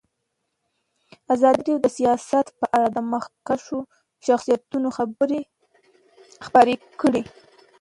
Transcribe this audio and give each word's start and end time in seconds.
ازادي 1.33 1.55
راډیو 1.59 1.77
د 1.81 1.87
سیاست 1.97 2.47
په 2.59 2.65
اړه 2.75 2.87
د 2.91 2.97
مخکښو 3.11 3.79
شخصیتونو 4.25 4.89
خبرې 4.97 5.41
خپرې 6.45 6.75
کړي. 7.01 7.23